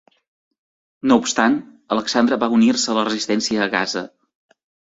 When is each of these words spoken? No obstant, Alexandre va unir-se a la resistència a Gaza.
No 1.11 1.17
obstant, 1.23 1.59
Alexandre 1.97 2.41
va 2.47 2.51
unir-se 2.57 2.91
a 2.95 2.99
la 3.01 3.07
resistència 3.11 3.65
a 3.69 3.71
Gaza. 3.79 4.07